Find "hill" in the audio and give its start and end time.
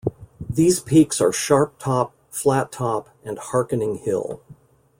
3.99-4.41